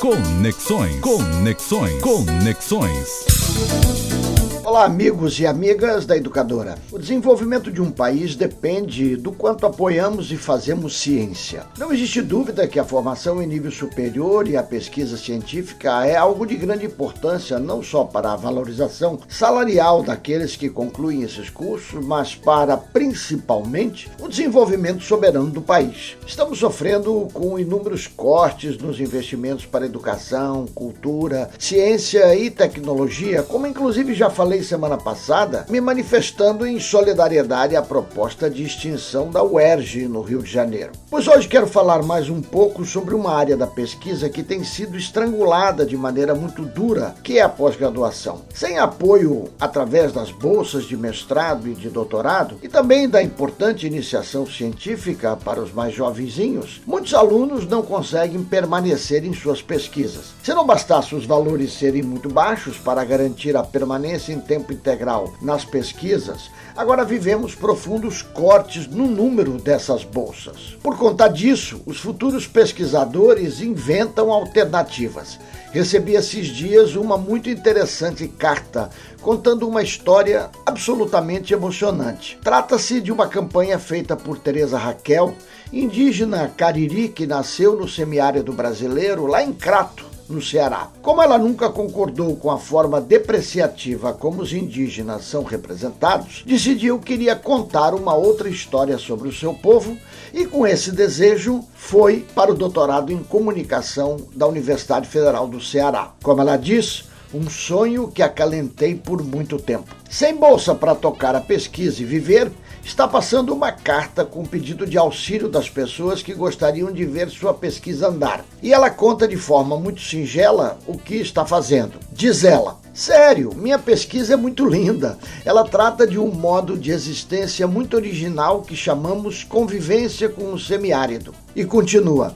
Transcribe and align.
Conexões. 0.00 1.00
Conexões. 1.00 2.00
Conexões. 2.00 4.37
Olá, 4.68 4.84
amigos 4.84 5.40
e 5.40 5.46
amigas 5.46 6.04
da 6.04 6.14
Educadora. 6.14 6.76
O 6.92 6.98
desenvolvimento 6.98 7.72
de 7.72 7.80
um 7.80 7.90
país 7.90 8.36
depende 8.36 9.16
do 9.16 9.32
quanto 9.32 9.64
apoiamos 9.64 10.30
e 10.30 10.36
fazemos 10.36 11.00
ciência. 11.00 11.64
Não 11.78 11.90
existe 11.90 12.20
dúvida 12.20 12.68
que 12.68 12.78
a 12.78 12.84
formação 12.84 13.42
em 13.42 13.46
nível 13.46 13.70
superior 13.70 14.46
e 14.46 14.58
a 14.58 14.62
pesquisa 14.62 15.16
científica 15.16 16.04
é 16.04 16.16
algo 16.16 16.44
de 16.44 16.54
grande 16.54 16.84
importância, 16.84 17.58
não 17.58 17.82
só 17.82 18.04
para 18.04 18.30
a 18.30 18.36
valorização 18.36 19.18
salarial 19.26 20.02
daqueles 20.02 20.54
que 20.54 20.68
concluem 20.68 21.22
esses 21.22 21.48
cursos, 21.48 22.04
mas 22.04 22.34
para, 22.34 22.76
principalmente, 22.76 24.10
o 24.20 24.28
desenvolvimento 24.28 25.02
soberano 25.02 25.48
do 25.48 25.62
país. 25.62 26.14
Estamos 26.26 26.58
sofrendo 26.58 27.26
com 27.32 27.58
inúmeros 27.58 28.06
cortes 28.06 28.76
nos 28.76 29.00
investimentos 29.00 29.64
para 29.64 29.86
educação, 29.86 30.66
cultura, 30.74 31.48
ciência 31.58 32.36
e 32.36 32.50
tecnologia, 32.50 33.42
como 33.42 33.66
inclusive 33.66 34.12
já 34.12 34.28
falei 34.28 34.57
falei 34.58 34.62
semana 34.62 34.96
passada, 34.96 35.66
me 35.68 35.80
manifestando 35.80 36.66
em 36.66 36.78
solidariedade 36.80 37.76
à 37.76 37.82
proposta 37.82 38.50
de 38.50 38.62
extinção 38.62 39.30
da 39.30 39.42
UERJ 39.42 40.08
no 40.08 40.22
Rio 40.22 40.42
de 40.42 40.50
Janeiro. 40.50 40.92
Pois 41.10 41.26
hoje 41.26 41.48
quero 41.48 41.66
falar 41.66 42.02
mais 42.02 42.28
um 42.28 42.40
pouco 42.40 42.84
sobre 42.84 43.14
uma 43.14 43.34
área 43.34 43.56
da 43.56 43.66
pesquisa 43.66 44.28
que 44.28 44.42
tem 44.42 44.64
sido 44.64 44.96
estrangulada 44.96 45.84
de 45.86 45.96
maneira 45.96 46.34
muito 46.34 46.64
dura, 46.64 47.14
que 47.22 47.38
é 47.38 47.42
a 47.42 47.48
pós-graduação. 47.48 48.42
Sem 48.52 48.78
apoio 48.78 49.48
através 49.58 50.12
das 50.12 50.30
bolsas 50.30 50.84
de 50.84 50.96
mestrado 50.96 51.68
e 51.68 51.74
de 51.74 51.88
doutorado, 51.88 52.58
e 52.62 52.68
também 52.68 53.08
da 53.08 53.22
importante 53.22 53.86
iniciação 53.86 54.46
científica 54.46 55.36
para 55.36 55.60
os 55.60 55.72
mais 55.72 55.94
jovenzinhos, 55.94 56.80
muitos 56.86 57.14
alunos 57.14 57.66
não 57.66 57.82
conseguem 57.82 58.42
permanecer 58.42 59.24
em 59.24 59.32
suas 59.32 59.62
pesquisas. 59.62 60.34
Se 60.42 60.52
não 60.52 60.66
bastasse 60.66 61.14
os 61.14 61.24
valores 61.24 61.72
serem 61.72 62.02
muito 62.02 62.28
baixos 62.28 62.76
para 62.76 63.04
garantir 63.04 63.56
a 63.56 63.62
permanência 63.62 64.32
em 64.32 64.40
tempo 64.48 64.72
integral 64.72 65.34
nas 65.42 65.64
pesquisas, 65.64 66.50
agora 66.74 67.04
vivemos 67.04 67.54
profundos 67.54 68.22
cortes 68.22 68.86
no 68.86 69.06
número 69.06 69.52
dessas 69.58 70.02
bolsas. 70.02 70.76
Por 70.82 70.96
conta 70.96 71.28
disso, 71.28 71.82
os 71.84 72.00
futuros 72.00 72.46
pesquisadores 72.46 73.60
inventam 73.60 74.32
alternativas. 74.32 75.38
Recebi 75.70 76.14
esses 76.14 76.46
dias 76.46 76.96
uma 76.96 77.18
muito 77.18 77.50
interessante 77.50 78.26
carta 78.26 78.88
contando 79.20 79.68
uma 79.68 79.82
história 79.82 80.48
absolutamente 80.64 81.52
emocionante. 81.52 82.38
Trata-se 82.42 83.02
de 83.02 83.12
uma 83.12 83.28
campanha 83.28 83.78
feita 83.78 84.16
por 84.16 84.38
Teresa 84.38 84.78
Raquel, 84.78 85.34
indígena 85.70 86.50
cariri 86.56 87.08
que 87.08 87.26
nasceu 87.26 87.76
no 87.76 87.86
semiárido 87.86 88.50
brasileiro, 88.52 89.26
lá 89.26 89.42
em 89.42 89.52
Crato, 89.52 90.07
no 90.28 90.42
Ceará. 90.42 90.88
Como 91.02 91.22
ela 91.22 91.38
nunca 91.38 91.70
concordou 91.70 92.36
com 92.36 92.50
a 92.50 92.58
forma 92.58 93.00
depreciativa 93.00 94.12
como 94.12 94.42
os 94.42 94.52
indígenas 94.52 95.24
são 95.24 95.42
representados, 95.42 96.42
decidiu 96.46 96.98
que 96.98 97.14
iria 97.14 97.34
contar 97.34 97.94
uma 97.94 98.14
outra 98.14 98.48
história 98.48 98.98
sobre 98.98 99.28
o 99.28 99.32
seu 99.32 99.54
povo 99.54 99.96
e, 100.32 100.44
com 100.44 100.66
esse 100.66 100.92
desejo, 100.92 101.64
foi 101.74 102.26
para 102.34 102.52
o 102.52 102.54
doutorado 102.54 103.12
em 103.12 103.22
comunicação 103.22 104.16
da 104.34 104.46
Universidade 104.46 105.08
Federal 105.08 105.48
do 105.48 105.60
Ceará. 105.60 106.12
Como 106.22 106.40
ela 106.40 106.56
diz, 106.56 107.08
um 107.32 107.48
sonho 107.48 108.08
que 108.08 108.22
acalentei 108.22 108.94
por 108.94 109.22
muito 109.22 109.58
tempo. 109.58 109.94
Sem 110.08 110.34
bolsa 110.34 110.74
para 110.74 110.94
tocar 110.94 111.34
a 111.34 111.40
pesquisa 111.40 112.02
e 112.02 112.06
viver, 112.06 112.50
está 112.84 113.06
passando 113.06 113.54
uma 113.54 113.72
carta 113.72 114.24
com 114.24 114.44
pedido 114.44 114.86
de 114.86 114.96
auxílio 114.96 115.48
das 115.48 115.68
pessoas 115.68 116.22
que 116.22 116.34
gostariam 116.34 116.92
de 116.92 117.04
ver 117.04 117.28
sua 117.28 117.54
pesquisa 117.54 118.08
andar. 118.08 118.44
E 118.62 118.72
ela 118.72 118.90
conta 118.90 119.28
de 119.28 119.36
forma 119.36 119.76
muito 119.76 120.00
singela 120.00 120.78
o 120.86 120.96
que 120.96 121.16
está 121.16 121.44
fazendo. 121.44 121.98
Diz 122.12 122.44
ela: 122.44 122.78
Sério, 122.92 123.54
minha 123.54 123.78
pesquisa 123.78 124.34
é 124.34 124.36
muito 124.36 124.66
linda. 124.66 125.18
Ela 125.44 125.64
trata 125.64 126.06
de 126.06 126.18
um 126.18 126.32
modo 126.32 126.76
de 126.76 126.90
existência 126.90 127.66
muito 127.66 127.94
original 127.94 128.62
que 128.62 128.74
chamamos 128.74 129.44
convivência 129.44 130.28
com 130.28 130.52
o 130.52 130.58
semiárido. 130.58 131.34
E 131.54 131.64
continua: 131.64 132.34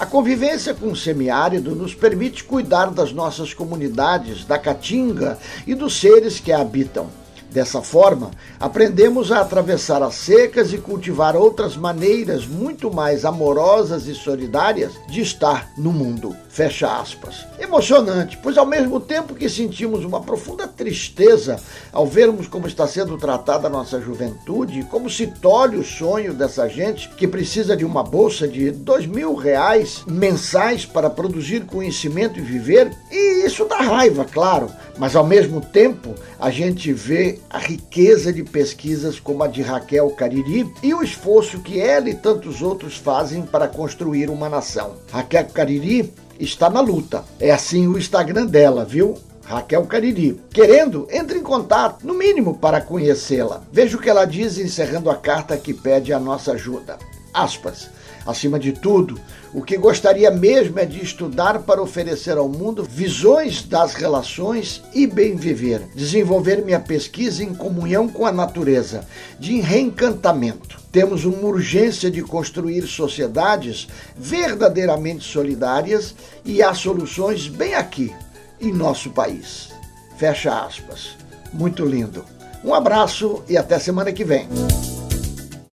a 0.00 0.06
convivência 0.06 0.72
com 0.72 0.86
o 0.92 0.96
semiárido 0.96 1.76
nos 1.76 1.94
permite 1.94 2.42
cuidar 2.42 2.86
das 2.90 3.12
nossas 3.12 3.52
comunidades, 3.52 4.46
da 4.46 4.58
caatinga 4.58 5.38
e 5.66 5.74
dos 5.74 6.00
seres 6.00 6.40
que 6.40 6.50
a 6.50 6.60
habitam. 6.60 7.19
Dessa 7.50 7.82
forma, 7.82 8.30
aprendemos 8.60 9.32
a 9.32 9.40
atravessar 9.40 10.02
as 10.04 10.14
secas 10.14 10.72
e 10.72 10.78
cultivar 10.78 11.34
outras 11.34 11.76
maneiras 11.76 12.46
muito 12.46 12.92
mais 12.92 13.24
amorosas 13.24 14.06
e 14.06 14.14
solidárias 14.14 14.92
de 15.08 15.20
estar 15.20 15.68
no 15.76 15.92
mundo. 15.92 16.36
Fecha 16.48 17.00
aspas. 17.00 17.46
Emocionante, 17.58 18.38
pois 18.40 18.56
ao 18.56 18.66
mesmo 18.66 19.00
tempo 19.00 19.34
que 19.34 19.48
sentimos 19.48 20.04
uma 20.04 20.20
profunda 20.20 20.68
tristeza 20.68 21.60
ao 21.92 22.06
vermos 22.06 22.46
como 22.46 22.68
está 22.68 22.86
sendo 22.86 23.18
tratada 23.18 23.66
a 23.66 23.70
nossa 23.70 24.00
juventude, 24.00 24.84
como 24.84 25.10
se 25.10 25.26
tolhe 25.26 25.76
o 25.76 25.84
sonho 25.84 26.32
dessa 26.32 26.68
gente 26.68 27.08
que 27.10 27.26
precisa 27.26 27.76
de 27.76 27.84
uma 27.84 28.04
bolsa 28.04 28.46
de 28.46 28.70
dois 28.70 29.06
mil 29.06 29.34
reais 29.34 30.04
mensais 30.06 30.86
para 30.86 31.10
produzir 31.10 31.66
conhecimento 31.66 32.38
e 32.38 32.42
viver, 32.42 32.92
e 33.10 33.44
isso 33.44 33.64
dá 33.64 33.78
raiva, 33.78 34.24
claro, 34.24 34.70
mas 34.98 35.16
ao 35.16 35.24
mesmo 35.24 35.60
tempo 35.60 36.14
a 36.38 36.50
gente 36.50 36.92
vê 36.92 37.39
a 37.48 37.58
riqueza 37.58 38.32
de 38.32 38.42
pesquisas 38.42 39.18
como 39.18 39.42
a 39.42 39.46
de 39.46 39.62
Raquel 39.62 40.10
Cariri 40.10 40.70
e 40.82 40.92
o 40.92 41.02
esforço 41.02 41.60
que 41.60 41.80
ela 41.80 42.08
e 42.08 42.14
tantos 42.14 42.62
outros 42.62 42.96
fazem 42.96 43.42
para 43.42 43.68
construir 43.68 44.28
uma 44.28 44.48
nação. 44.48 44.96
Raquel 45.10 45.46
Cariri 45.46 46.12
está 46.38 46.68
na 46.68 46.80
luta. 46.80 47.24
É 47.38 47.50
assim 47.50 47.86
o 47.86 47.98
Instagram 47.98 48.46
dela, 48.46 48.84
viu? 48.84 49.16
Raquel 49.44 49.84
Cariri. 49.86 50.40
Querendo, 50.52 51.08
entre 51.10 51.38
em 51.38 51.42
contato, 51.42 52.06
no 52.06 52.14
mínimo 52.14 52.56
para 52.58 52.80
conhecê-la. 52.80 53.62
Veja 53.72 53.96
o 53.96 54.00
que 54.00 54.08
ela 54.08 54.24
diz 54.24 54.58
encerrando 54.58 55.10
a 55.10 55.16
carta 55.16 55.56
que 55.56 55.74
pede 55.74 56.12
a 56.12 56.20
nossa 56.20 56.52
ajuda. 56.52 56.98
Aspas. 57.34 57.90
Acima 58.26 58.58
de 58.58 58.72
tudo, 58.72 59.18
o 59.52 59.62
que 59.62 59.76
gostaria 59.76 60.30
mesmo 60.30 60.78
é 60.78 60.84
de 60.84 61.02
estudar 61.02 61.60
para 61.60 61.82
oferecer 61.82 62.36
ao 62.36 62.48
mundo 62.48 62.84
visões 62.84 63.62
das 63.62 63.94
relações 63.94 64.82
e 64.94 65.06
bem 65.06 65.36
viver, 65.36 65.82
desenvolver 65.94 66.62
minha 66.64 66.80
pesquisa 66.80 67.42
em 67.42 67.54
comunhão 67.54 68.08
com 68.08 68.26
a 68.26 68.32
natureza, 68.32 69.06
de 69.38 69.60
reencantamento. 69.60 70.78
Temos 70.92 71.24
uma 71.24 71.48
urgência 71.48 72.10
de 72.10 72.22
construir 72.22 72.86
sociedades 72.86 73.88
verdadeiramente 74.16 75.24
solidárias 75.24 76.14
e 76.44 76.62
há 76.62 76.74
soluções 76.74 77.48
bem 77.48 77.74
aqui, 77.74 78.12
em 78.60 78.72
nosso 78.72 79.10
país. 79.10 79.70
Fecha 80.18 80.64
aspas. 80.64 81.16
Muito 81.52 81.84
lindo. 81.84 82.24
Um 82.62 82.74
abraço 82.74 83.42
e 83.48 83.56
até 83.56 83.78
semana 83.78 84.12
que 84.12 84.24
vem. 84.24 84.46